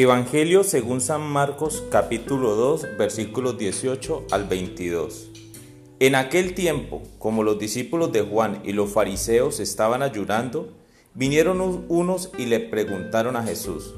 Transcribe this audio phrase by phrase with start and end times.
[0.00, 5.32] Evangelio según San Marcos capítulo 2 versículos 18 al 22.
[5.98, 10.68] En aquel tiempo, como los discípulos de Juan y los fariseos estaban ayunando,
[11.14, 13.92] vinieron unos y le preguntaron a Jesús,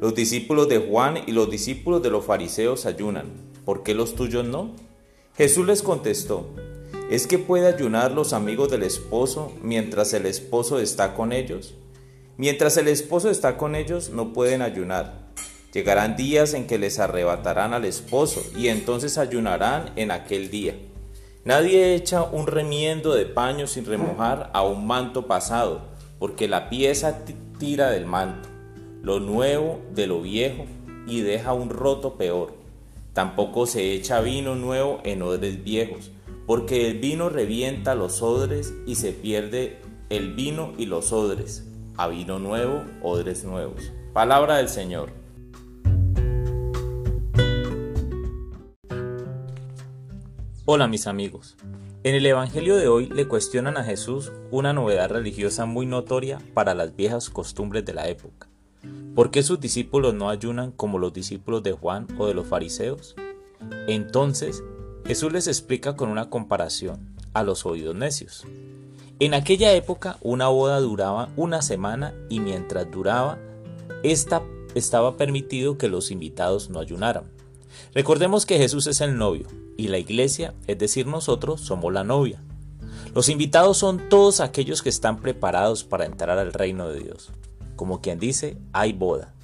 [0.00, 3.26] los discípulos de Juan y los discípulos de los fariseos ayunan,
[3.64, 4.74] ¿por qué los tuyos no?
[5.36, 6.48] Jesús les contestó,
[7.12, 11.76] ¿es que puede ayunar los amigos del esposo mientras el esposo está con ellos?
[12.36, 15.27] Mientras el esposo está con ellos no pueden ayunar
[15.78, 20.74] Llegarán días en que les arrebatarán al esposo y entonces ayunarán en aquel día.
[21.44, 25.82] Nadie echa un remiendo de paño sin remojar a un manto pasado,
[26.18, 27.20] porque la pieza
[27.60, 28.48] tira del manto,
[29.02, 30.64] lo nuevo de lo viejo,
[31.06, 32.54] y deja un roto peor.
[33.12, 36.10] Tampoco se echa vino nuevo en odres viejos,
[36.48, 39.78] porque el vino revienta los odres y se pierde
[40.10, 41.68] el vino y los odres.
[41.96, 43.92] A vino nuevo, odres nuevos.
[44.12, 45.27] Palabra del Señor.
[50.70, 51.56] Hola mis amigos.
[52.04, 56.74] En el Evangelio de hoy le cuestionan a Jesús una novedad religiosa muy notoria para
[56.74, 58.48] las viejas costumbres de la época.
[59.14, 63.16] ¿Por qué sus discípulos no ayunan como los discípulos de Juan o de los fariseos?
[63.86, 64.62] Entonces,
[65.06, 68.44] Jesús les explica con una comparación a los oídos necios.
[69.20, 73.38] En aquella época una boda duraba una semana y mientras duraba,
[74.02, 74.42] esta
[74.74, 77.24] estaba permitido que los invitados no ayunaran.
[77.94, 79.46] Recordemos que Jesús es el novio
[79.78, 82.42] y la iglesia, es decir, nosotros, somos la novia.
[83.14, 87.30] Los invitados son todos aquellos que están preparados para entrar al reino de Dios.
[87.76, 89.34] Como quien dice, hay boda.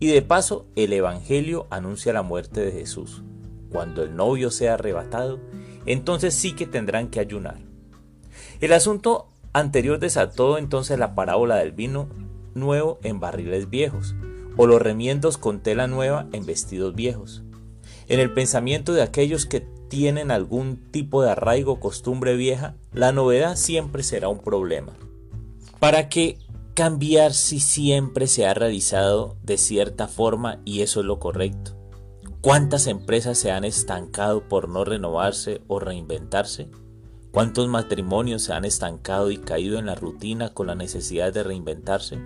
[0.00, 3.22] Y de paso, el Evangelio anuncia la muerte de Jesús.
[3.70, 5.40] Cuando el novio sea arrebatado,
[5.84, 7.58] entonces sí que tendrán que ayunar.
[8.60, 12.08] El asunto anterior desató entonces la parábola del vino
[12.54, 14.14] nuevo en barriles viejos,
[14.56, 17.42] o los remiendos con tela nueva en vestidos viejos.
[18.08, 23.56] En el pensamiento de aquellos que tienen algún tipo de arraigo costumbre vieja, la novedad
[23.56, 24.94] siempre será un problema.
[25.80, 26.38] ¿Para qué
[26.72, 31.76] cambiar si siempre se ha realizado de cierta forma y eso es lo correcto?
[32.40, 36.70] ¿Cuántas empresas se han estancado por no renovarse o reinventarse?
[37.30, 42.18] ¿Cuántos matrimonios se han estancado y caído en la rutina con la necesidad de reinventarse?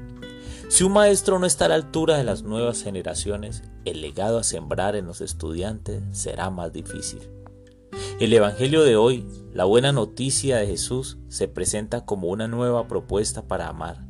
[0.69, 4.45] Si un maestro no está a la altura de las nuevas generaciones, el legado a
[4.45, 7.29] sembrar en los estudiantes será más difícil.
[8.19, 13.43] El Evangelio de hoy, la buena noticia de Jesús, se presenta como una nueva propuesta
[13.43, 14.07] para amar,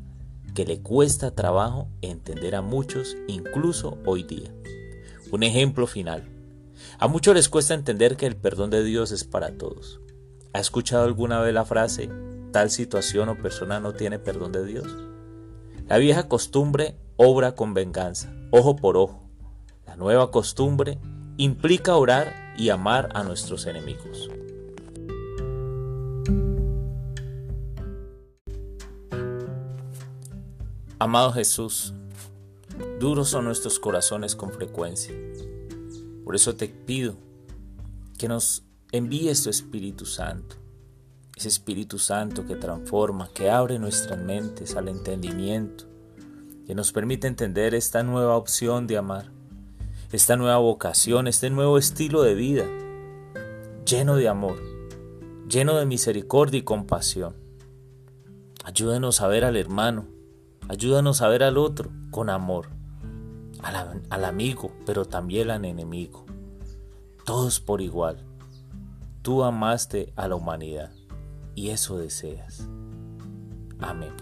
[0.55, 4.55] que le cuesta trabajo entender a muchos, incluso hoy día.
[5.33, 6.23] Un ejemplo final.
[7.01, 10.01] A muchos les cuesta entender que el perdón de Dios es para todos.
[10.53, 12.09] ¿Ha escuchado alguna vez la frase,
[12.53, 14.87] tal situación o persona no tiene perdón de Dios?
[15.89, 19.29] La vieja costumbre obra con venganza, ojo por ojo.
[19.85, 21.01] La nueva costumbre
[21.39, 24.31] implica orar y amar a nuestros enemigos.
[30.99, 31.93] Amado Jesús,
[32.99, 35.15] duros son nuestros corazones con frecuencia.
[36.25, 37.17] Por eso te pido
[38.19, 40.57] que nos envíes tu Espíritu Santo
[41.37, 45.85] ese Espíritu Santo que transforma, que abre nuestras mentes al entendimiento,
[46.67, 49.31] que nos permite entender esta nueva opción de amar,
[50.13, 52.65] esta nueva vocación, este nuevo estilo de vida,
[53.85, 54.57] lleno de amor,
[55.49, 57.35] lleno de misericordia y compasión.
[58.65, 60.07] Ayúdanos a ver al hermano,
[60.69, 62.69] ayúdanos a ver al otro con amor,
[63.63, 66.25] al, al amigo, pero también al enemigo,
[67.25, 68.25] todos por igual.
[69.23, 70.93] Tú amaste a la humanidad
[71.57, 72.69] y eso deseas.
[73.81, 74.13] Amén.